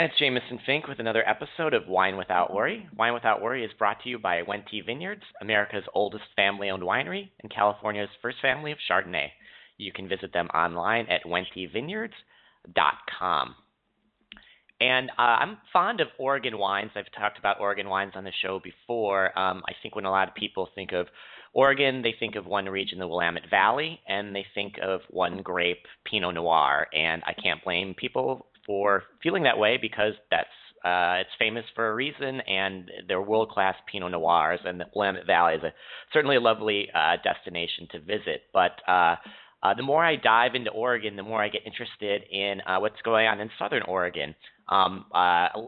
[0.00, 2.88] And it's Jameson Fink with another episode of Wine Without Worry.
[2.96, 7.28] Wine Without Worry is brought to you by Wente Vineyards, America's oldest family owned winery
[7.42, 9.26] and California's first family of Chardonnay.
[9.76, 13.54] You can visit them online at wentevineyards.com.
[14.80, 16.92] And uh, I'm fond of Oregon wines.
[16.96, 19.38] I've talked about Oregon wines on the show before.
[19.38, 21.08] Um, I think when a lot of people think of
[21.52, 25.84] Oregon, they think of one region, the Willamette Valley, and they think of one grape,
[26.06, 26.86] Pinot Noir.
[26.94, 30.48] And I can't blame people for feeling that way because that's
[30.84, 35.54] uh, it's famous for a reason, and they're world-class Pinot Noirs, and the Willamette Valley
[35.56, 35.74] is a,
[36.10, 38.44] certainly a lovely uh, destination to visit.
[38.54, 39.16] But uh,
[39.62, 43.00] uh, the more I dive into Oregon, the more I get interested in uh, what's
[43.02, 44.34] going on in Southern Oregon.
[44.70, 45.16] Um, uh,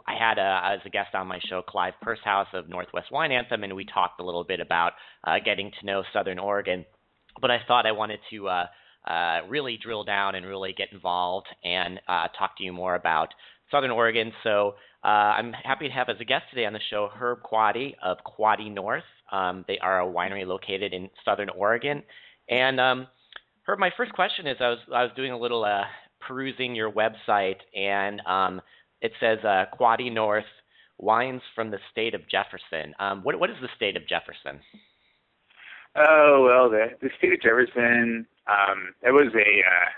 [0.08, 3.64] I had a, as a guest on my show Clive Pursehouse of Northwest Wine Anthem,
[3.64, 4.92] and we talked a little bit about
[5.24, 6.86] uh, getting to know Southern Oregon.
[7.40, 8.66] But I thought I wanted to uh,
[9.06, 13.28] uh, really drill down and really get involved and uh, talk to you more about
[13.70, 14.32] Southern Oregon.
[14.44, 17.96] So uh, I'm happy to have as a guest today on the show Herb Quady
[18.02, 19.02] of Quady North.
[19.32, 22.02] Um, they are a winery located in Southern Oregon.
[22.48, 23.06] And um,
[23.64, 25.84] Herb, my first question is I was I was doing a little uh,
[26.20, 28.60] perusing your website, and um,
[29.00, 30.44] it says uh, Quady North
[30.98, 32.94] wines from the state of Jefferson.
[33.00, 34.60] Um, what what is the state of Jefferson?
[35.96, 39.90] Oh well, the the state of Jefferson um, that was a uh,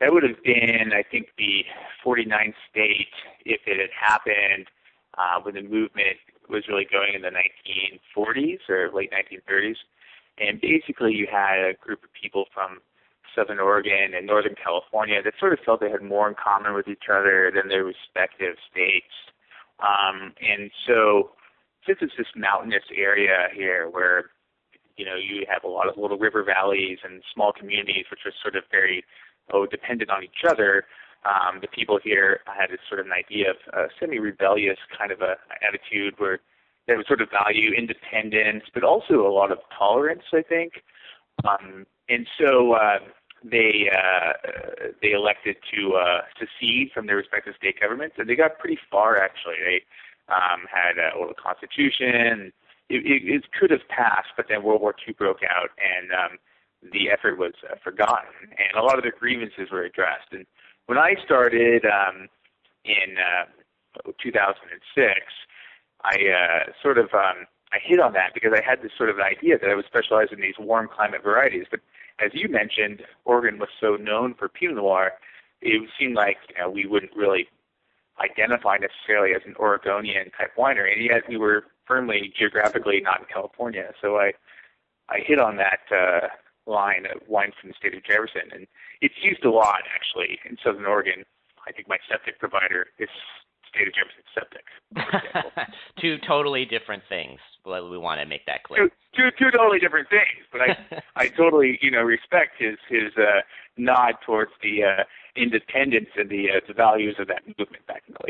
[0.00, 1.64] that would have been, I think, the
[2.04, 3.12] 49th state
[3.44, 4.66] if it had happened
[5.18, 6.16] uh, when the movement
[6.48, 9.76] was really going in the 1940s or late 1930s.
[10.38, 12.78] And basically, you had a group of people from
[13.36, 16.88] Southern Oregon and Northern California that sort of felt they had more in common with
[16.88, 19.12] each other than their respective states.
[19.80, 21.32] Um, and so,
[21.86, 24.30] since it's this mountainous area here where
[25.00, 28.32] you know, you have a lot of little river valleys and small communities which are
[28.42, 29.02] sort of very
[29.50, 30.84] oh dependent on each other.
[31.24, 35.22] Um, the people here had this sort of an idea of a semi-rebellious kind of
[35.22, 36.40] a attitude where
[36.86, 40.82] they would sort of value independence, but also a lot of tolerance, I think.
[41.48, 42.98] Um, and so uh,
[43.42, 44.32] they uh,
[45.00, 49.16] they elected to uh, secede from their respective state governments, and they got pretty far
[49.16, 49.56] actually.
[49.64, 49.80] They
[50.28, 52.52] um, had a little constitution,
[52.90, 56.38] it, it, could have passed, but then World War II broke out, and um,
[56.92, 60.32] the effort was uh, forgotten, and a lot of the grievances were addressed.
[60.32, 60.44] And
[60.86, 62.28] when I started um,
[62.84, 65.10] in uh, 2006,
[66.02, 69.20] I uh, sort of um, I hit on that because I had this sort of
[69.20, 71.66] idea that I would specialize in these warm climate varieties.
[71.70, 71.80] But
[72.18, 75.12] as you mentioned, Oregon was so known for Pinot Noir,
[75.62, 77.48] it seemed like you know, we wouldn't really
[78.18, 83.26] identify necessarily as an Oregonian type winery, and yet we were firmly geographically not in
[83.26, 83.90] California.
[84.00, 84.32] So I
[85.08, 86.28] I hit on that uh,
[86.70, 88.68] line of wine from the state of Jefferson, and
[89.00, 91.24] it's used a lot actually in Southern Oregon.
[91.66, 93.08] I think my septic provider is
[93.68, 95.66] state of Jefferson septic.
[96.00, 97.40] two totally different things.
[97.66, 98.88] Well, we want to make that clear.
[98.88, 100.46] Two, two, two totally different things.
[100.52, 103.42] But I, I totally, you know, respect his his uh,
[103.76, 105.02] nod towards the uh,
[105.34, 108.29] independence and the uh, the values of that movement back in the late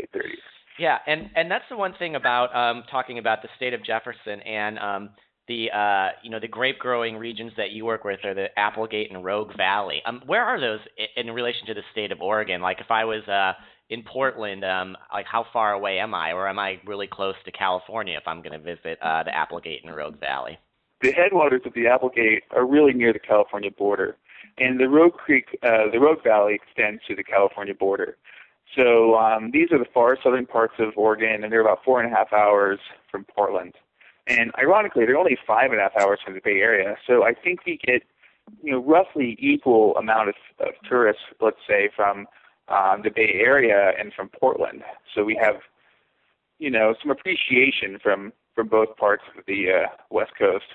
[0.81, 4.41] Yeah, and and that's the one thing about um, talking about the state of Jefferson
[4.41, 5.09] and um,
[5.47, 9.11] the uh, you know the grape growing regions that you work with are the Applegate
[9.11, 10.01] and Rogue Valley.
[10.07, 10.79] Um, where are those
[11.15, 12.61] in, relation to the state of Oregon?
[12.61, 13.53] Like if I was uh,
[13.91, 17.51] in Portland, um, like how far away am I, or am I really close to
[17.51, 20.57] California if I'm going to visit uh, the Applegate and Rogue Valley?
[21.03, 24.17] The headwaters of the Applegate are really near the California border,
[24.57, 28.17] and the Rogue Creek, uh, the Rogue Valley extends to the California border.
[28.75, 32.11] So um, these are the far southern parts of Oregon, and they're about four and
[32.11, 33.73] a half hours from Portland.
[34.27, 36.95] And ironically, they're only five and a half hours from the Bay Area.
[37.07, 38.03] So I think we get,
[38.63, 42.27] you know, roughly equal amount of, of tourists, let's say, from
[42.67, 44.83] um, the Bay Area and from Portland.
[45.13, 45.55] So we have,
[46.59, 50.65] you know, some appreciation from from both parts of the uh, West Coast.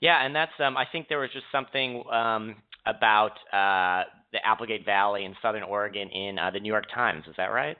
[0.00, 2.56] Yeah, and that's um, I think there was just something um,
[2.86, 7.24] about uh, the Applegate Valley in Southern Oregon in uh, the New York Times.
[7.28, 7.76] Is that right?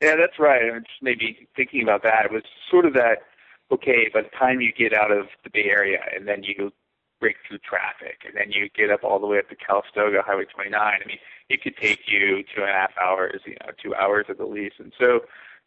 [0.00, 0.62] Yeah, that's right.
[0.72, 2.26] I'm just maybe thinking about that.
[2.26, 3.18] It was sort of that.
[3.72, 6.72] Okay, by the time you get out of the Bay Area and then you
[7.20, 10.46] break through traffic and then you get up all the way up to Calistoga Highway
[10.52, 11.18] 29, I mean,
[11.48, 14.46] it could take you two and a half hours, you know, two hours at the
[14.46, 14.76] least.
[14.78, 15.20] And so,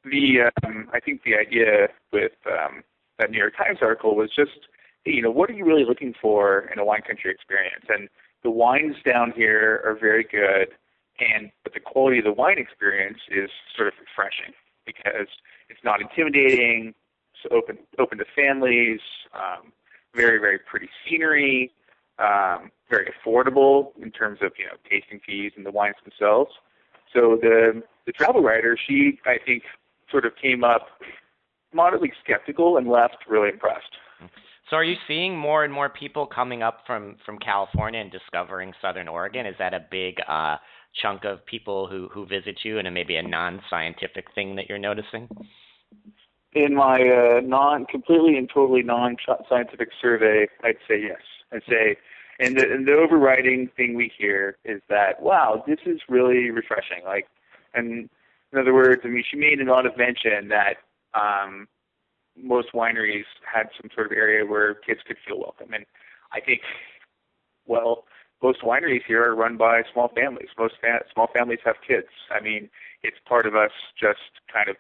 [0.04, 2.84] the um, I think the idea with um,
[3.20, 4.68] that New York Times article was just,
[5.06, 7.86] you know, what are you really looking for in a wine country experience?
[7.88, 8.10] And
[8.44, 10.70] the wines down here are very good,
[11.20, 14.54] and but the quality of the wine experience is sort of refreshing
[14.86, 15.28] because
[15.70, 16.94] it's not intimidating.
[17.34, 19.00] It's open open to families.
[19.34, 19.72] Um,
[20.16, 21.72] very very pretty scenery.
[22.20, 26.52] Um, very affordable in terms of you know tasting fees and the wines themselves.
[27.14, 29.64] So the the travel writer, she I think
[30.12, 30.88] sort of came up
[31.74, 33.96] moderately skeptical and left really impressed.
[34.70, 38.74] So are you seeing more and more people coming up from from California and discovering
[38.82, 39.46] Southern Oregon?
[39.46, 40.58] Is that a big uh,
[41.02, 45.28] chunk of people who who visit you, and maybe a non-scientific thing that you're noticing?
[46.54, 51.22] In my uh, non completely and totally non-scientific survey, I'd say yes.
[51.52, 51.98] I'd say,
[52.40, 57.04] and the, and the overriding thing we hear is that wow, this is really refreshing.
[57.06, 57.28] Like,
[57.74, 58.10] and
[58.54, 60.76] in other words, I mean, she made an of mention that
[61.16, 61.68] um,
[62.42, 65.74] most wineries had some sort of area where kids could feel welcome.
[65.74, 65.86] And
[66.32, 66.62] I think,
[67.66, 68.06] well,
[68.42, 70.50] most wineries here are run by small families.
[70.58, 72.08] Most fa- small families have kids.
[72.32, 72.70] I mean,
[73.04, 74.20] it's part of us just
[74.52, 74.76] kind of,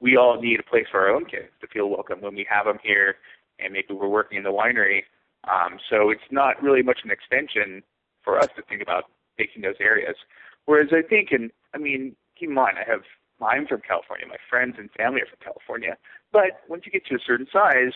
[0.00, 2.66] we all need a place for our own kids to feel welcome when we have
[2.66, 3.16] them here
[3.58, 5.02] and maybe we're working in the winery.
[5.44, 7.82] Um, so it's not really much an extension
[8.22, 9.04] for us to think about
[9.38, 10.16] making those areas.
[10.64, 13.02] Whereas I think, and I mean, keep in mind, I have
[13.42, 14.26] I'm from California.
[14.26, 15.96] My friends and family are from California.
[16.34, 17.92] But once you get to a certain size,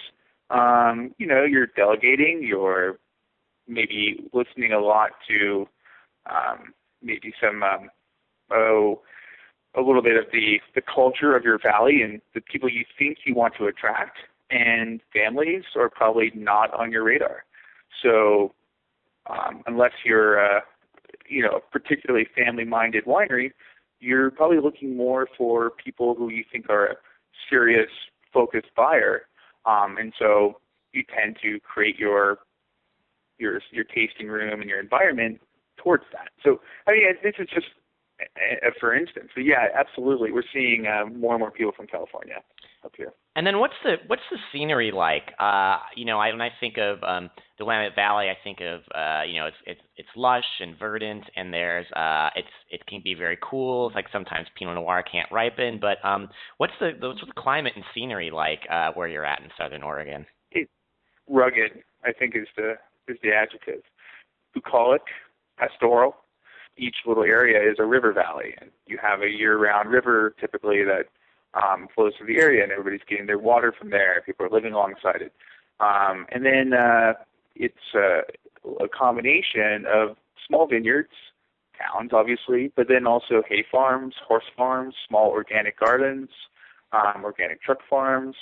[0.49, 3.01] um, you know, you're delegating, you're
[3.67, 5.69] maybe listening a lot to
[6.31, 7.91] um, maybe some um,
[8.53, 9.03] oh
[9.77, 13.19] a little bit of the the culture of your valley and the people you think
[13.27, 14.19] you want to attract
[14.51, 17.45] and families are probably not on your radar.
[18.03, 18.55] So
[19.29, 20.61] um, unless you're uh,
[21.29, 23.51] you know a particularly family minded winery,
[23.99, 26.99] you're probably looking more for people who you think are
[27.51, 27.91] serious,
[28.39, 29.23] focused buyer,
[29.67, 30.61] um, and so
[30.93, 32.39] you tend to create your
[33.39, 35.41] your your tasting room and your environment
[35.77, 36.29] towards that.
[36.45, 37.67] So I mean, this is just
[38.21, 39.31] a, a, for instance.
[39.35, 42.37] So yeah, absolutely, we're seeing uh, more and more people from California
[42.85, 43.13] up here.
[43.39, 45.33] And then what's the what's the scenery like?
[45.39, 48.81] Uh, you know, I, when I think of um, the Willamette Valley, I think of
[48.93, 53.01] uh, you know it's it's it's lush and verdant, and there's uh, it's it can
[53.01, 53.87] be very cool.
[53.87, 57.85] It's like sometimes Pinot Noir can't ripen, but um, what's the what's the climate and
[57.95, 60.27] scenery like uh, where you're at in Southern Oregon?
[60.51, 60.69] It,
[61.29, 62.73] rugged, I think, is the
[63.07, 63.83] is the adjective.
[64.53, 65.03] Bucolic,
[65.57, 66.17] pastoral.
[66.77, 71.05] Each little area is a river valley, and you have a year-round river typically that
[71.61, 74.23] um, flows through the area, and everybody's getting their water from there.
[74.25, 75.33] People are living alongside it.
[75.81, 77.13] Um, and then uh,
[77.55, 78.23] it's uh,
[78.85, 80.17] a combination of
[80.47, 81.13] small vineyards,
[81.79, 86.29] towns obviously, but then also hay farms, horse farms, small organic gardens,
[86.93, 88.37] um, organic truck farms.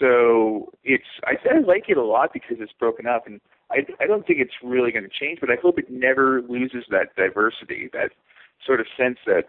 [0.00, 3.40] So it's I, I like it a lot because it's broken up, and
[3.70, 6.84] I I don't think it's really going to change, but I hope it never loses
[6.90, 8.12] that diversity, that
[8.64, 9.44] sort of sense that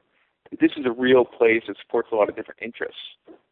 [0.60, 3.00] this is a real place that supports a lot of different interests,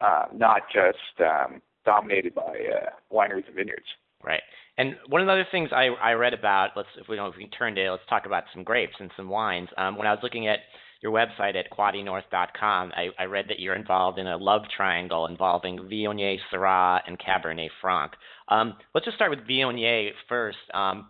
[0.02, 3.86] uh, not just um, dominated by uh, wineries and vineyards.
[4.24, 4.42] Right.
[4.78, 7.38] And one of the other things I, I read about, let's if we don't if
[7.38, 9.70] we can turn to let's talk about some grapes and some wines.
[9.78, 10.60] Um, when I was looking at
[11.02, 15.78] your website at quadynorth.com, I, I read that you're involved in a love triangle involving
[15.78, 18.14] Viognier, Syrah, and Cabernet Franc.
[18.50, 20.58] Um, let's just start with Viognier first.
[20.74, 21.10] Um,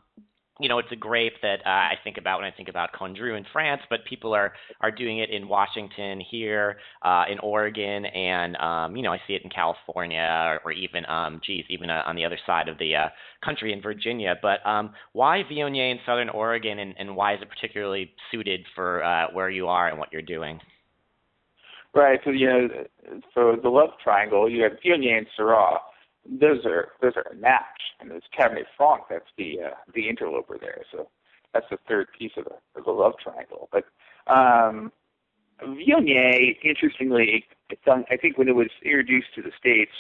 [0.59, 3.37] you know, it's a grape that uh, I think about when I think about Condrieu
[3.37, 8.55] in France, but people are are doing it in Washington, here, uh, in Oregon, and
[8.57, 12.03] um, you know, I see it in California, or, or even, um, geez, even uh,
[12.05, 13.07] on the other side of the uh,
[13.43, 14.35] country in Virginia.
[14.41, 19.03] But um, why Viognier in Southern Oregon, and, and why is it particularly suited for
[19.03, 20.59] uh, where you are and what you're doing?
[21.93, 22.19] Right.
[22.23, 22.67] So you know,
[23.33, 25.77] so the love triangle, you have Viognier and Syrah
[26.29, 30.57] those are those are a match, and it's Cabernet Franc that's the uh, the interloper
[30.59, 30.83] there.
[30.91, 31.09] So
[31.53, 33.69] that's the third piece of the, of the love triangle.
[33.71, 33.85] But
[34.31, 34.91] um,
[35.63, 37.45] Viognier, interestingly,
[37.87, 39.91] I think when it was introduced to the states,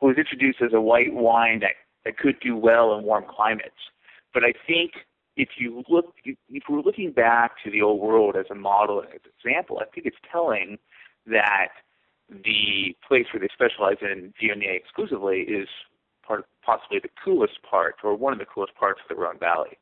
[0.00, 1.72] it was introduced as a white wine that
[2.04, 3.70] that could do well in warm climates.
[4.32, 4.92] But I think
[5.36, 9.08] if you look, if we're looking back to the old world as a model and
[9.08, 10.78] as an example, I think it's telling
[11.26, 11.68] that
[12.30, 15.68] the place where they specialize in Viognier exclusively is
[16.26, 19.38] part of possibly the coolest part or one of the coolest parts of the Rhone
[19.38, 19.78] Valley.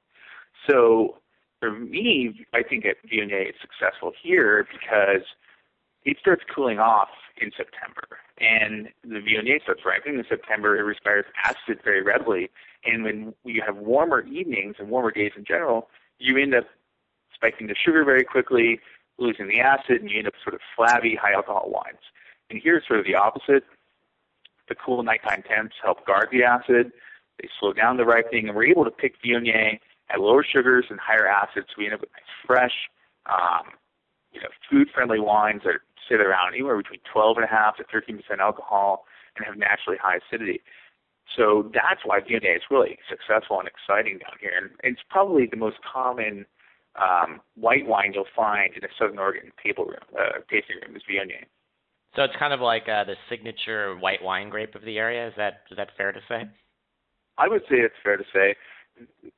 [0.69, 1.19] So
[1.61, 5.23] for me, I think at Viognier it's successful here because
[6.05, 7.09] it starts cooling off
[7.41, 8.19] in September.
[8.39, 10.77] And the Viognier starts ripening in September.
[10.77, 12.51] It respires acid very readily.
[12.85, 16.65] And when you have warmer evenings and warmer days in general, you end up
[17.33, 18.81] spiking the sugar very quickly,
[19.19, 22.03] losing the acid, and you end up sort of flabby, high alcohol wines.
[22.53, 23.65] And here's sort of the opposite.
[24.69, 26.93] The cool nighttime temps help guard the acid.
[27.41, 29.81] They slow down the ripening, and we're able to pick Viognier
[30.11, 31.69] at lower sugars and higher acids.
[31.79, 32.77] We end up with nice, fresh,
[33.25, 33.73] um,
[34.33, 39.07] you know, food-friendly wines that sit around anywhere between 12.5 to 13 percent alcohol
[39.37, 40.61] and have naturally high acidity.
[41.35, 45.57] So that's why Viognier is really successful and exciting down here, and it's probably the
[45.57, 46.45] most common
[47.01, 51.03] um, white wine you'll find in a Southern Oregon table room, uh, tasting room is
[51.09, 51.49] Viognier.
[52.15, 55.29] So it's kind of like uh, the signature white wine grape of the area.
[55.29, 56.43] Is that is that fair to say?
[57.39, 58.55] I would say it's fair to say.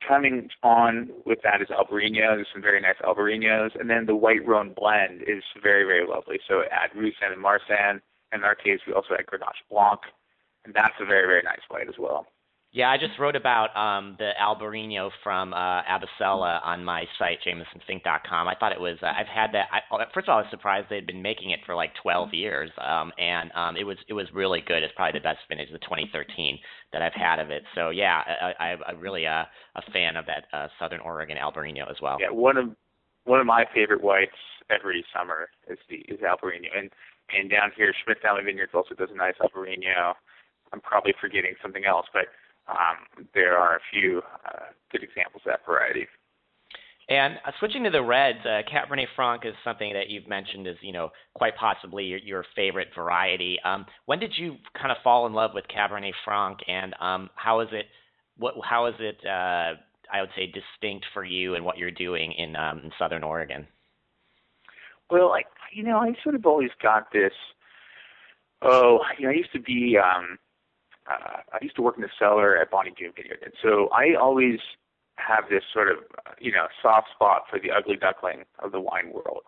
[0.07, 2.35] Coming on with that is Albarino.
[2.35, 6.40] There's some very nice Albarinos, and then the white Rhone blend is very very lovely.
[6.49, 8.00] So add Roussanne and Marsanne.
[8.33, 10.00] And in our case, we also add Grenache Blanc,
[10.64, 12.26] and that's a very very nice white as well.
[12.75, 18.49] Yeah, I just wrote about um, the Albarino from uh, on my site, JamesonFink.com.
[18.49, 18.99] I thought it was.
[19.00, 19.69] Uh, I've had that.
[19.71, 22.35] I, oh, first of all, I was surprised they'd been making it for like 12
[22.35, 24.83] years, um, and um, it was it was really good.
[24.83, 26.59] It's probably the best vintage, the 2013
[26.93, 27.62] that I've had of it.
[27.76, 29.45] So yeah, I, I, I'm really uh,
[29.76, 32.16] a fan of that uh, Southern Oregon Albarino as well.
[32.19, 32.71] Yeah, one of
[33.23, 34.35] one of my favorite whites
[34.69, 36.90] every summer is the is Albarino, and
[37.31, 40.14] and down here, Schmidt Family Vineyards also does a nice Albarino.
[40.73, 42.26] I'm probably forgetting something else, but
[42.68, 46.06] um, there are a few uh, good examples of that variety.
[47.09, 50.76] And uh, switching to the reds, uh, Cabernet Franc is something that you've mentioned as
[50.80, 53.59] you know quite possibly your, your favorite variety.
[53.64, 57.61] Um, when did you kind of fall in love with Cabernet Franc, and um, how
[57.61, 57.87] is it?
[58.38, 59.18] What how is it?
[59.25, 59.75] Uh,
[60.12, 63.66] I would say distinct for you and what you're doing in, um, in Southern Oregon.
[65.11, 65.42] Well, I
[65.75, 67.33] you know I sort of always got this.
[68.62, 70.38] Oh, you know, I used to be um,
[71.11, 74.15] uh, I used to work in the cellar at Bonny Doon Vineyard, and so I
[74.15, 74.59] always
[75.17, 75.99] have this sort of
[76.41, 79.43] you know soft spot for the ugly duckling of the wine world.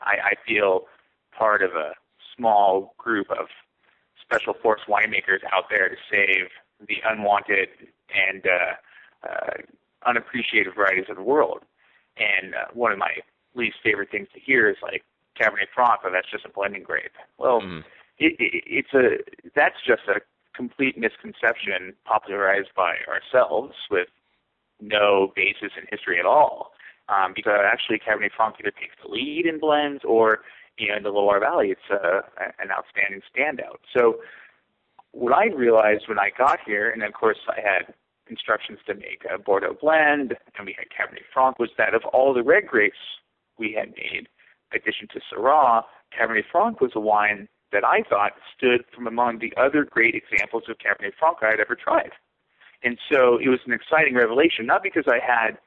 [0.00, 0.86] I, I feel
[1.36, 1.92] part of a
[2.36, 3.46] small group of
[4.20, 6.48] special force winemakers out there to save
[6.86, 7.68] the unwanted
[8.14, 9.50] and uh, uh,
[10.06, 11.60] unappreciated varieties of the world.
[12.16, 13.12] And uh, one of my
[13.54, 15.02] least favorite things to hear is like
[15.40, 17.12] Cabernet Franc, but that's just a blending grape.
[17.38, 17.80] Well, mm.
[18.18, 19.18] it, it, it's a
[19.54, 20.20] that's just a
[20.54, 24.08] complete misconception popularized by ourselves with
[24.80, 26.72] no basis in history at all.
[27.08, 30.40] Um, because actually Cabernet Franc either takes the lead in blends or
[30.78, 32.22] you know, in the Loire Valley, it's a,
[32.58, 33.78] an outstanding standout.
[33.92, 34.16] So
[35.12, 37.94] what I realized when I got here, and of course I had
[38.28, 42.34] instructions to make a Bordeaux blend, and we had Cabernet Franc, was that of all
[42.34, 42.96] the red grapes
[43.58, 44.28] we had made,
[44.72, 45.82] addition to Syrah,
[46.18, 50.62] Cabernet Franc was a wine that I thought stood from among the other great examples
[50.70, 52.12] of Cabernet Franc I had ever tried.
[52.82, 55.58] And so it was an exciting revelation, not because I had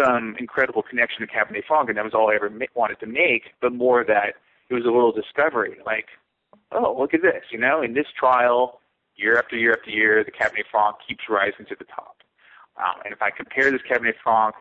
[0.00, 3.06] some incredible connection to Cabernet Franc and that was all I ever ma- wanted to
[3.06, 4.34] make, but more that
[4.70, 6.06] it was a little discovery, like,
[6.72, 8.80] oh, look at this, you know, in this trial,
[9.16, 12.16] year after year after year, the Cabernet Franc keeps rising to the top.
[12.76, 14.54] Um, and if I compare this Cabernet Franc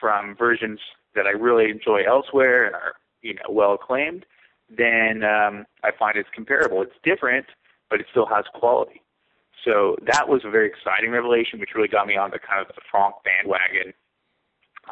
[0.00, 0.78] from versions
[1.14, 4.24] that I really enjoy elsewhere and are, you know, well acclaimed,
[4.68, 6.82] then um, I find it's comparable.
[6.82, 7.46] It's different,
[7.90, 9.02] but it still has quality.
[9.64, 12.68] So that was a very exciting revelation, which really got me on the kind of
[12.68, 13.92] the Franc bandwagon.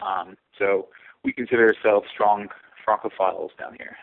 [0.02, 0.88] Um, so
[1.22, 2.48] we consider ourselves strong
[2.86, 3.96] Francophiles down here.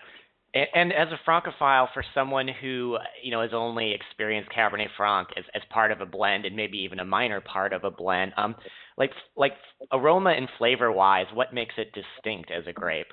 [0.53, 5.29] And, and as a Francophile, for someone who you know has only experienced Cabernet Franc
[5.37, 8.33] as, as part of a blend, and maybe even a minor part of a blend,
[8.37, 8.55] um,
[8.97, 9.53] like like
[9.91, 13.11] aroma and flavor wise, what makes it distinct as a grape?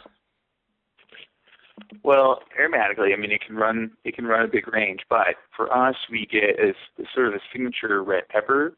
[2.02, 5.72] Well, aromatically, I mean, it can run it can run a big range, but for
[5.72, 6.74] us, we get a,
[7.14, 8.74] sort of a signature red pepper,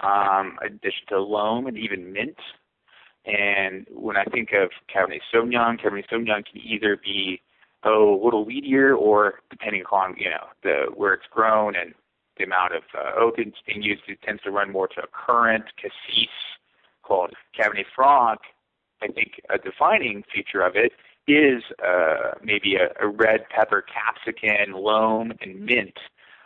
[0.00, 2.36] um, addition to loam and even mint.
[3.24, 7.40] And when I think of Cabernet Sauvignon, Cabernet Sauvignon can either be
[7.84, 11.94] oh a little weedier, or depending upon you know the where it's grown and
[12.38, 15.06] the amount of uh, oak it's being used, it tends to run more to a
[15.12, 16.30] currant cassis
[17.02, 18.40] called Cabernet Franc.
[19.02, 20.92] I think a defining feature of it
[21.26, 25.98] is uh, maybe a, a red pepper, capsicum, loam, and mint.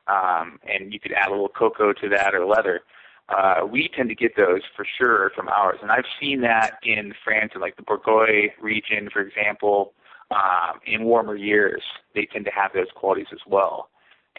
[0.07, 2.83] Um, and you could add a little cocoa to that or leather.
[3.29, 7.13] Uh, we tend to get those for sure from ours, and I've seen that in
[7.25, 9.95] France, in like the Bourgueil region, for example.
[10.31, 11.83] Um, in warmer years,
[12.15, 13.91] they tend to have those qualities as well.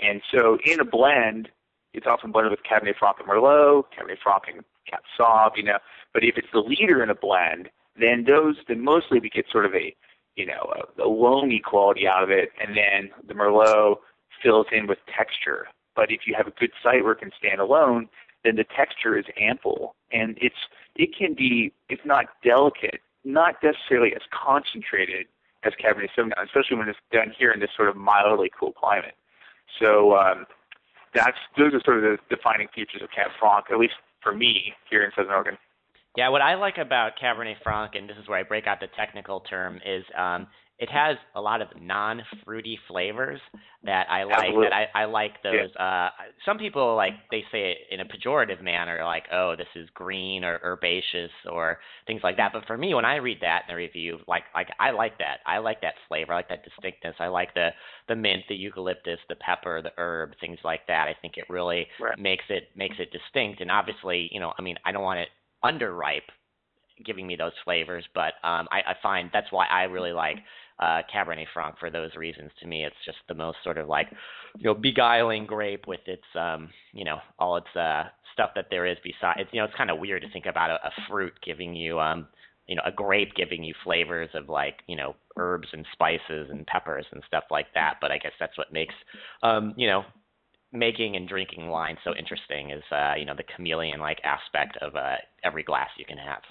[0.02, 1.50] And so, in a blend,
[1.94, 5.80] it's often blended with Cabernet Franc and Merlot, Cabernet Franc and Cab Sauv, you know.
[6.14, 9.66] But if it's the leader in a blend, then those, then mostly we get sort
[9.66, 9.96] of a
[10.38, 13.98] you know, a, a loamy quality out of it, and then the Merlot
[14.42, 15.68] fills in with texture.
[15.96, 18.08] But if you have a good site where it can stand alone,
[18.46, 20.56] then the texture is ample, and it's
[20.96, 25.26] it can be, if not delicate, not necessarily as concentrated
[25.64, 29.16] as Cabernet Sauvignon, especially when it's done here in this sort of mildly cool climate.
[29.80, 30.46] So um,
[31.14, 34.74] that's those are sort of the defining features of Cab Franc, at least for me
[34.90, 35.58] here in Southern Oregon.
[36.18, 38.88] Yeah, what I like about Cabernet Franc, and this is where I break out the
[38.98, 40.48] technical term, is um,
[40.80, 43.40] it has a lot of non-fruity flavors
[43.84, 44.50] that I like.
[44.50, 44.64] Absolutely.
[44.64, 45.70] That I, I like those.
[45.80, 46.10] Uh,
[46.44, 50.44] some people like they say it in a pejorative manner, like, "Oh, this is green
[50.44, 53.78] or herbaceous or things like that." But for me, when I read that in the
[53.78, 55.42] review, like, like I like that.
[55.46, 56.34] I like that flavor.
[56.34, 57.16] I like that distinctness.
[57.20, 57.70] I like the
[58.08, 61.08] the mint, the eucalyptus, the pepper, the herb, things like that.
[61.08, 62.18] I think it really Right.
[62.18, 63.62] makes it makes it distinct.
[63.62, 65.30] And obviously, you know, I mean, I don't want it
[65.64, 66.30] underripe
[67.06, 70.38] giving me those flavors, but um, I, I find that's why I really like
[70.80, 72.52] uh, Cabernet Franc for those reasons.
[72.60, 74.08] To me, it's just the most sort of like,
[74.58, 78.86] you know, beguiling grape with its, um, you know, all its uh, stuff that there
[78.86, 79.48] is besides.
[79.52, 82.28] You know, it's kind of weird to think about a, a fruit giving you, um,
[82.68, 86.66] you know, a grape giving you flavors of like, you know, herbs and spices and
[86.68, 87.96] peppers and stuff like that.
[88.02, 88.96] But I guess that's what makes,
[89.44, 90.04] um, you know,
[90.72, 95.16] making and drinking wine so interesting is, uh, you know, the chameleon-like aspect of uh,
[95.44, 96.42] every glass you can have.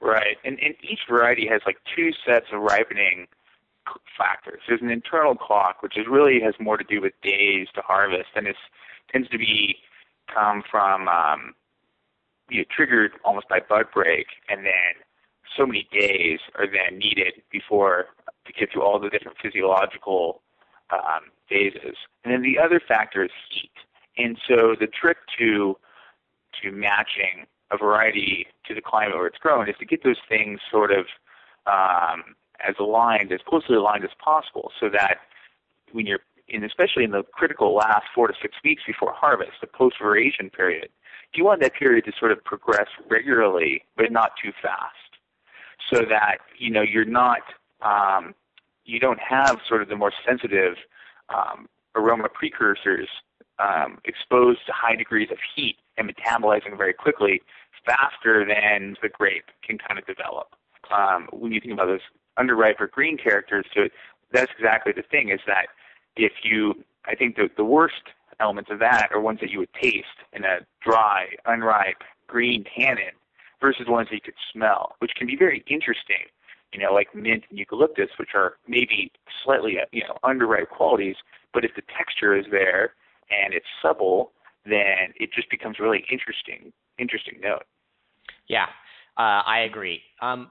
[0.00, 3.26] Right, and, and each variety has like two sets of ripening
[4.16, 4.60] factors.
[4.68, 8.28] There's an internal clock, which is really has more to do with days to harvest,
[8.34, 8.56] and it
[9.12, 9.76] tends to be
[10.32, 11.54] come from um,
[12.48, 14.94] you know, triggered almost by bud break, and then
[15.56, 18.06] so many days are then needed before
[18.46, 20.40] to get through all the different physiological
[20.92, 21.96] um, phases.
[22.24, 23.70] And then the other factor is heat.
[24.16, 25.76] And so the trick to
[26.62, 30.60] to matching a variety to the climate where it's grown is to get those things
[30.70, 31.06] sort of
[31.66, 32.34] um,
[32.66, 35.18] as aligned, as closely aligned as possible, so that
[35.92, 39.66] when you're in, especially in the critical last four to six weeks before harvest, the
[39.68, 40.88] post veraison period,
[41.34, 45.18] you want that period to sort of progress regularly, but not too fast,
[45.92, 47.42] so that you know you're not
[47.82, 48.34] um,
[48.90, 50.74] you don't have sort of the more sensitive
[51.28, 53.08] um, aroma precursors
[53.58, 57.42] um, exposed to high degrees of heat and metabolizing very quickly,
[57.84, 60.48] faster than the grape can kind of develop.
[60.90, 62.00] Um, when you think about those
[62.38, 63.82] underripe or green characters so
[64.32, 65.66] that's exactly the thing is that
[66.16, 66.74] if you,
[67.06, 68.02] I think the, the worst
[68.40, 73.14] elements of that are ones that you would taste in a dry, unripe, green tannin
[73.60, 76.26] versus ones that you could smell, which can be very interesting.
[76.72, 79.12] You know, like mint and eucalyptus, which are maybe
[79.44, 81.16] slightly, uh, you know, underripe qualities,
[81.52, 82.94] but if the texture is there
[83.30, 84.32] and it's supple,
[84.64, 87.64] then it just becomes really interesting, interesting note.
[88.48, 88.66] Yeah,
[89.16, 90.00] uh, I agree.
[90.22, 90.50] Um,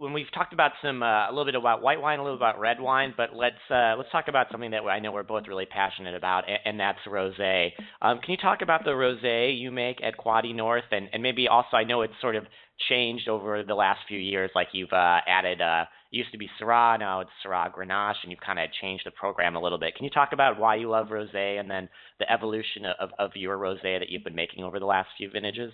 [0.00, 2.58] when we've talked about some uh, a little bit about white wine, a little about
[2.58, 5.66] red wine, but let's uh, let's talk about something that I know we're both really
[5.66, 7.72] passionate about, and, and that's rosé.
[8.00, 11.48] Um, can you talk about the rosé you make at Quady North, and, and maybe
[11.48, 12.44] also I know it's sort of
[12.88, 15.60] changed over the last few years, like you've uh, added.
[15.60, 19.12] Uh, used to be Syrah, now it's Syrah Grenache, and you've kind of changed the
[19.12, 19.94] program a little bit.
[19.94, 21.88] Can you talk about why you love rosé, and then
[22.18, 25.72] the evolution of, of your rosé that you've been making over the last few vintages?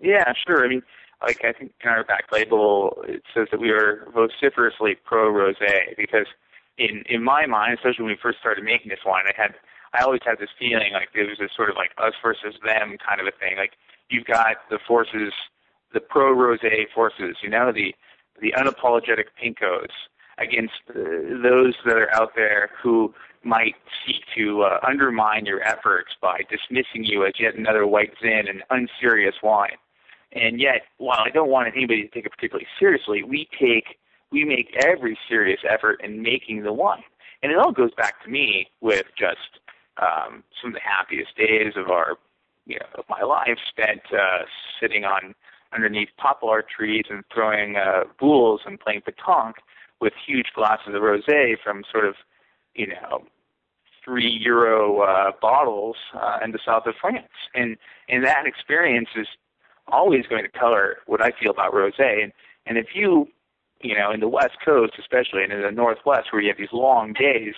[0.00, 0.64] Yeah, sure.
[0.64, 0.82] I mean,
[1.22, 5.96] like I think in our back label it says that we are vociferously pro rosé
[5.96, 6.26] because
[6.78, 9.54] in in my mind, especially when we first started making this wine, I had
[9.92, 12.96] I always had this feeling like it was this sort of like us versus them
[13.02, 13.56] kind of a thing.
[13.56, 13.72] Like
[14.10, 15.32] you've got the forces,
[15.92, 17.94] the pro rosé forces, you know, the
[18.40, 19.88] the unapologetic pinkos
[20.38, 20.94] against uh,
[21.42, 23.74] those that are out there who might
[24.06, 28.62] seek to uh, undermine your efforts by dismissing you as yet another white zin and
[28.70, 29.76] unserious wine.
[30.32, 33.98] And yet, while I don't want anybody to take it particularly seriously, we take
[34.30, 37.02] we make every serious effort in making the wine.
[37.42, 39.60] And it all goes back to me with just
[39.96, 42.18] um, some of the happiest days of our,
[42.66, 44.44] you know, of my life spent uh,
[44.80, 45.34] sitting on
[45.74, 49.58] underneath poplar trees and throwing uh, boules and playing pétanque
[50.00, 52.14] with huge glasses of rosé from sort of,
[52.74, 53.24] you know,
[54.04, 57.26] three euro uh, bottles uh, in the south of France.
[57.54, 57.76] And
[58.08, 59.26] and that experience is
[59.88, 62.22] always going to color what I feel about rosé.
[62.22, 62.32] And
[62.66, 63.28] and if you,
[63.82, 66.72] you know, in the West Coast especially, and in the Northwest where you have these
[66.72, 67.54] long days,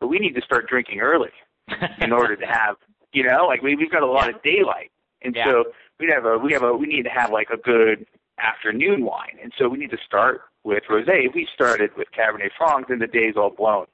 [0.00, 1.30] but we need to start drinking early
[2.00, 2.76] in order to have,
[3.12, 4.36] you know, like we we've got a lot Yeah.
[4.36, 4.90] of daylight,
[5.22, 5.44] and Yeah.
[5.44, 5.64] so
[5.98, 8.06] we have a we have a we need to have like a good
[8.38, 11.26] afternoon wine, and so we need to start with rosé.
[11.26, 13.86] If we started with Cabernet Franc, then the day's all blown,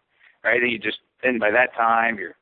[0.44, 0.62] right?
[0.62, 2.34] And you just then by that time you're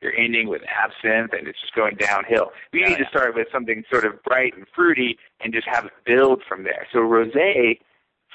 [0.00, 2.52] you're ending with absinthe, and it's just going downhill.
[2.72, 3.04] We Yeah, need yeah.
[3.04, 6.64] to start with something sort of bright and fruity, and just have it build from
[6.64, 6.86] there.
[6.92, 7.78] So rosé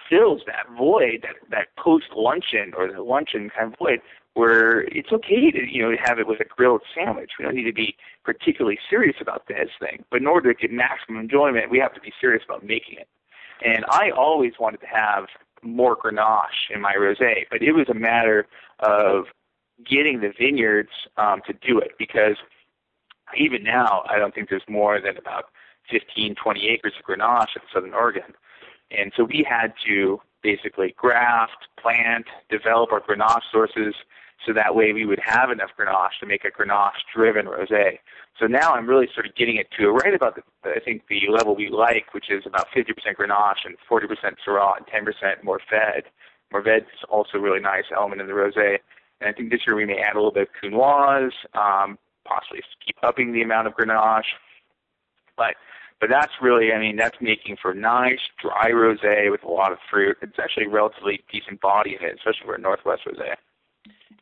[0.10, 4.02] fills that void, that that post luncheon or the luncheon kind of void,
[4.40, 7.32] where it's okay to you know have it with a grilled sandwich.
[7.38, 10.72] We don't need to be particularly serious about this thing, but in order to get
[10.72, 13.10] maximum enjoyment, we have to be serious about making it.
[13.66, 15.26] And I always wanted to have
[15.62, 18.48] more Grenache in my rosé, but it was a matter
[18.80, 19.26] of
[19.86, 22.38] getting the vineyards um, to do it because
[23.38, 25.46] even now I don't think there's more than about
[25.92, 28.34] 15, 20 acres of Grenache in Southern Oregon.
[28.90, 33.94] And so we had to basically graft, plant, develop our Grenache sources
[34.46, 38.00] so that way we would have enough Grenache to make a Grenache-driven rosé.
[38.40, 41.22] So now I'm really sort of getting it to right about the, I think the
[41.30, 44.08] level we like, which is about 50% Grenache and 40%
[44.48, 46.04] Syrah and 10% Mourvèdre.
[46.52, 48.78] Is also a really nice element in the rosé.
[49.22, 52.62] And I think this year we may add a little bit of Counoise, um, possibly
[52.84, 54.24] keep upping the amount of Grenache.
[55.38, 55.56] But
[56.00, 59.80] but that's really, I mean, that's making for nice dry rosé with a lot of
[59.92, 60.18] fruit.
[60.22, 63.36] It's actually relatively decent body in it, especially for a Northwest rosé.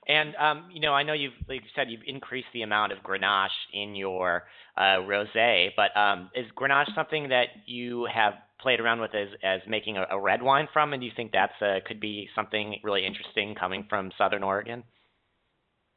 [0.08, 3.00] And um, you know, I know you've like you said you've increased the amount of
[3.00, 4.44] Grenache in your
[4.78, 9.60] uh, rosé, but um, is Grenache something that you have played around with as as
[9.68, 12.80] making a, a red wine from, and do you think that's uh, could be something
[12.84, 14.84] really interesting coming from Southern Oregon?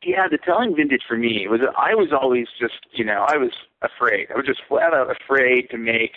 [0.04, 3.52] Yeah, the telling vintage for me was I was always just you know I was
[3.82, 4.26] afraid.
[4.32, 6.12] I was just flat out afraid to make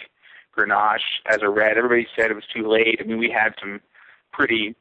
[0.57, 1.77] Grenache as a red.
[1.77, 2.99] Everybody said it was too late.
[2.99, 3.81] I mean, we had some
[4.31, 4.75] pretty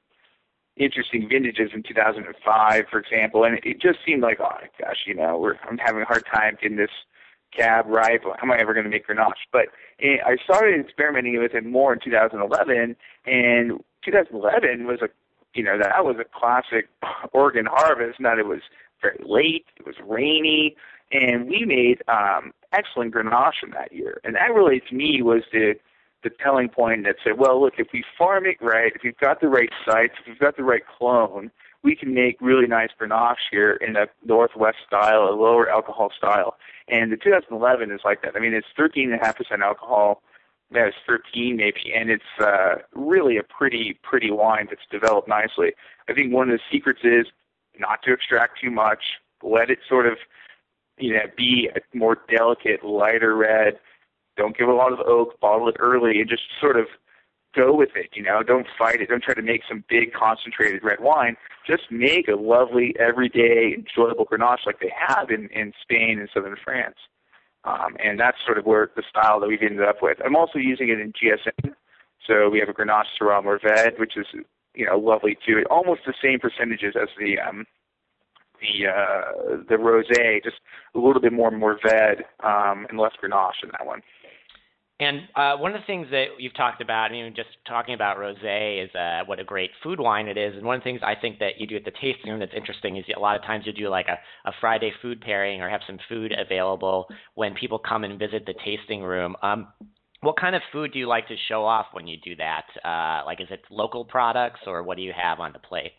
[0.77, 5.39] interesting vintages in 2005, for example, and it just seemed like, oh gosh, you know,
[5.39, 6.91] we're I'm having a hard time getting this
[7.57, 8.23] cab ripe.
[8.25, 9.47] How am I ever going to make Grenache?
[9.53, 9.67] But
[10.01, 15.09] eh, I started experimenting with it more in 2011, and 2011 was a,
[15.55, 16.89] you know, that was a classic
[17.33, 18.21] Oregon harvest.
[18.21, 18.61] Not it was
[19.01, 20.77] very late, it was rainy,
[21.11, 24.21] and we made um, excellent Grenache in that year.
[24.25, 25.75] And that really, to me, was the
[26.23, 29.41] the telling point that said, well, look, if we farm it right, if we've got
[29.41, 31.51] the right sites, if we've got the right clone,
[31.83, 36.57] we can make really nice Grenache here in a Northwest style, a lower alcohol style.
[36.89, 38.37] And the 2011 is like that.
[38.37, 40.23] I mean, it's 13.5% alcohol.
[40.73, 45.73] Yeah, it's 13 maybe, and it's uh, really a pretty, pretty wine that's developed nicely.
[46.09, 47.27] I think one of the secrets is
[47.79, 49.03] not to extract too much.
[49.43, 50.17] Let it sort of,
[50.99, 53.79] you know, be a more delicate, lighter red
[54.37, 55.39] don't give a lot of oak.
[55.41, 56.87] Bottle it early and just sort of
[57.55, 58.11] go with it.
[58.15, 59.09] You know, don't fight it.
[59.09, 61.37] Don't try to make some big concentrated red wine.
[61.67, 66.57] Just make a lovely, everyday, enjoyable Grenache like they have in in Spain and southern
[66.63, 66.97] France.
[67.65, 70.19] Um, and that's sort of where the style that we've ended up with.
[70.25, 71.75] I'm also using it in GSM.
[72.27, 74.27] So we have a Grenache Syrah Mourvèdre, which is
[74.75, 75.63] you know lovely too.
[75.71, 77.67] Almost the same percentages as the um,
[78.61, 80.57] the uh, the rosé, just
[80.95, 84.03] a little bit more Mourvèdre um, and less Grenache in that one.
[85.03, 88.19] And uh, one of the things that you've talked about, I mean, just talking about
[88.19, 90.55] rosé, is uh, what a great food wine it is.
[90.57, 92.55] And one of the things I think that you do at the tasting room that's
[92.55, 94.17] interesting is a lot of times you do like a,
[94.49, 98.55] a Friday food pairing or have some food available when people come and visit the
[98.65, 99.35] tasting room.
[99.43, 99.73] Um,
[100.21, 102.67] what kind of food do you like to show off when you do that?
[102.85, 105.95] Uh, like, is it local products or what do you have on the plate?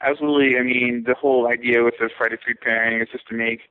[0.00, 0.60] Absolutely.
[0.60, 3.62] I mean, the whole idea with the Friday food pairing is just to make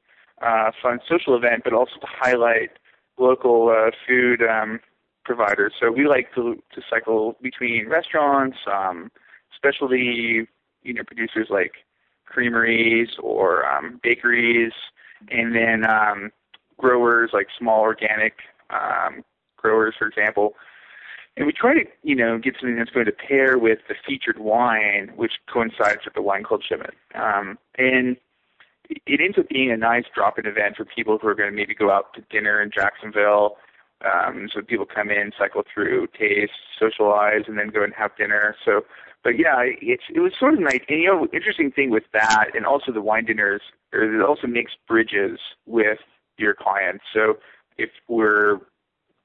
[0.45, 2.71] uh, a fun social event, but also to highlight
[3.17, 4.79] local uh, food um,
[5.23, 5.73] providers.
[5.79, 9.11] So we like to to cycle between restaurants, um,
[9.55, 10.47] specialty
[10.83, 11.73] you know producers like
[12.25, 14.73] creameries or um, bakeries,
[15.29, 16.31] and then um,
[16.77, 18.33] growers like small organic
[18.69, 19.23] um,
[19.57, 20.55] growers, for example.
[21.35, 24.37] And we try to, you know, get something that's going to pair with the featured
[24.37, 26.93] wine, which coincides with the wine club shipment.
[27.15, 28.17] Um, and
[28.89, 31.73] it ends up being a nice drop-in event for people who are going to maybe
[31.73, 33.57] go out to dinner in Jacksonville.
[34.03, 38.55] Um, so people come in, cycle through, taste, socialize, and then go and have dinner.
[38.65, 38.81] So,
[39.23, 40.81] but yeah, it's it was sort of nice.
[40.89, 43.61] And you know, interesting thing with that, and also the wine dinners,
[43.93, 45.99] it also makes bridges with
[46.37, 47.05] your clients.
[47.13, 47.37] So
[47.77, 48.59] if we're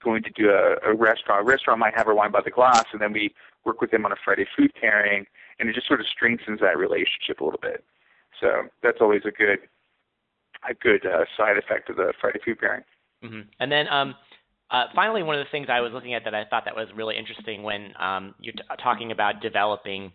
[0.05, 2.85] going to do a, a restaurant, a restaurant might have our wine by the glass,
[2.93, 5.27] and then we work with them on a Friday food pairing,
[5.59, 7.85] and it just sort of strengthens that relationship a little bit.
[8.41, 9.59] So that's always a good
[10.69, 12.83] a good uh, side effect of the Friday food pairing.
[13.25, 13.41] Mm-hmm.
[13.61, 14.15] And then um,
[14.71, 16.89] uh, finally, one of the things I was looking at that I thought that was
[16.95, 20.13] really interesting when um, you're t- talking about developing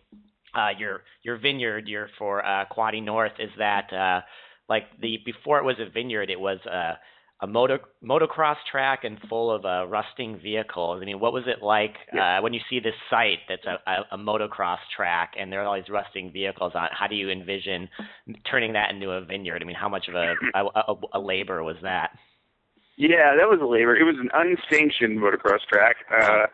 [0.54, 4.20] uh, your your vineyard your for uh, Quady North is that uh,
[4.68, 6.94] like the before it was a vineyard, it was uh,
[7.40, 11.00] a motor motocross track and full of uh, rusting vehicles.
[11.02, 14.16] I mean, what was it like uh, when you see this site that's a, a,
[14.16, 16.92] a motocross track and there are all these rusting vehicles on it?
[16.98, 17.88] How do you envision
[18.50, 19.62] turning that into a vineyard?
[19.62, 22.10] I mean, how much of a, a, a labor was that?
[22.96, 23.96] Yeah, that was a labor.
[23.96, 25.96] It was an unsanctioned motocross track.
[26.10, 26.46] Uh,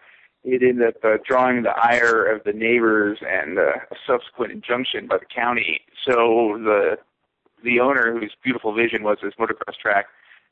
[0.43, 5.07] it ended up uh, drawing the ire of the neighbors and uh, a subsequent injunction
[5.07, 5.81] by the county.
[6.07, 6.97] So the
[7.63, 10.07] the owner, whose beautiful vision was this motocross track,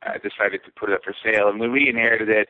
[0.07, 1.49] uh, decided to put it up for sale.
[1.49, 2.49] And we inherited it,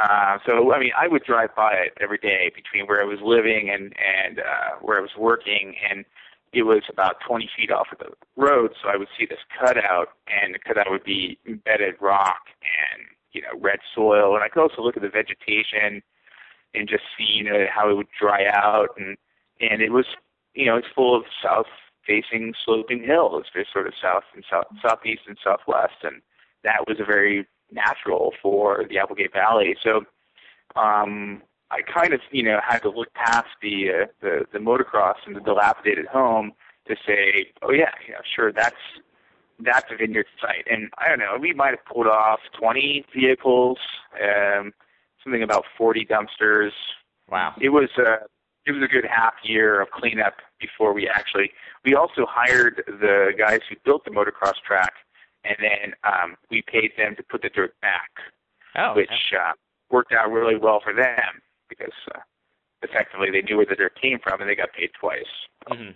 [0.00, 3.18] uh, so I mean, I would drive by it every day between where I was
[3.22, 6.04] living and and uh, where I was working, and
[6.52, 8.72] it was about 20 feet off of the road.
[8.82, 13.42] So I would see this cutout, and the cutout would be embedded rock and you
[13.42, 16.02] know red soil, and I could also look at the vegetation
[16.74, 19.18] and just see you know how it would dry out, and
[19.60, 20.06] and it was
[20.54, 21.66] you know it's full of south
[22.06, 23.44] facing sloping hills.
[23.52, 26.22] There's sort of south and south southeast and southwest, and
[26.64, 29.76] that was a very natural for the Applegate Valley.
[29.82, 30.04] So
[30.76, 35.16] um, I kind of you know had to look past the uh, the the motocross
[35.26, 36.52] and the dilapidated home
[36.88, 38.76] to say, oh yeah, yeah, sure, that's
[39.64, 40.66] that's a vineyard site.
[40.70, 43.78] And I don't know, we might have pulled off 20 vehicles,
[44.22, 44.72] um,
[45.22, 46.70] something about 40 dumpsters.
[47.30, 47.54] Wow.
[47.60, 48.26] It was a
[48.66, 51.50] it was a good half year of cleanup before we actually.
[51.84, 54.92] We also hired the guys who built the motocross track,
[55.44, 58.10] and then um, we paid them to put the dirt back,
[58.76, 59.52] oh, which uh,
[59.90, 62.20] worked out really well for them because uh,
[62.82, 65.24] effectively they knew where the dirt came from and they got paid twice.
[65.70, 65.90] Mm-hmm.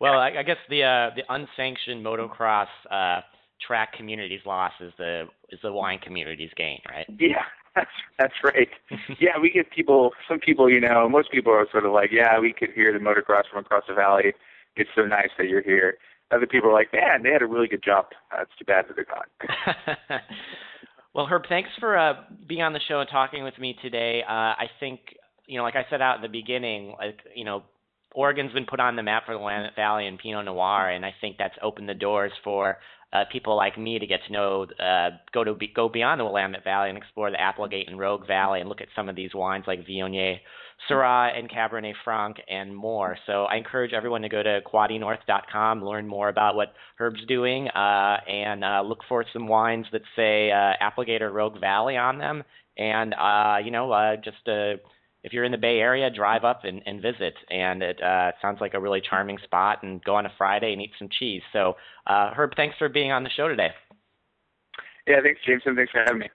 [0.00, 3.20] Well, I, I guess the uh, the unsanctioned motocross uh,
[3.64, 7.06] track community's loss is the is the wine community's gain, right?
[7.18, 7.44] Yeah,
[7.76, 8.68] that's that's right.
[9.20, 10.10] yeah, we get people.
[10.28, 12.98] Some people, you know, most people are sort of like, yeah, we could hear the
[12.98, 14.32] motocross from across the valley.
[14.74, 15.98] It's so nice that you're here.
[16.32, 18.08] Other people are like, man, they had a really good jump.
[18.36, 20.20] That's too bad that they're gone.
[21.14, 22.14] well, Herb, thanks for uh,
[22.48, 24.22] being on the show and talking with me today.
[24.26, 25.00] Uh, I think,
[25.46, 27.64] you know, like I said out in the beginning, like you know,
[28.14, 31.14] Oregon's been put on the map for the Willamette Valley and Pinot Noir, and I
[31.20, 32.78] think that's opened the doors for
[33.12, 36.24] uh, people like me to get to know, uh, go to be, go beyond the
[36.24, 39.34] Willamette Valley and explore the Applegate and Rogue Valley and look at some of these
[39.34, 40.38] wines like Viognier,
[40.88, 43.16] Syrah, and Cabernet Franc, and more.
[43.26, 48.18] So I encourage everyone to go to quadynorth.com, learn more about what Herb's doing, uh,
[48.28, 52.42] and uh, look for some wines that say uh, Applegate or Rogue Valley on them,
[52.76, 54.76] and uh, you know, uh, just uh,
[55.22, 57.34] if you're in the Bay Area, drive up and, and visit.
[57.50, 58.00] And it
[58.42, 59.84] sounds like a really charming spot.
[59.84, 61.42] And go on a Friday and eat some cheese.
[61.52, 61.76] So,
[62.08, 63.70] Herb, thanks for being on the show today.
[65.06, 65.76] Yeah, thanks, Jameson.
[65.76, 66.28] Thanks for having me.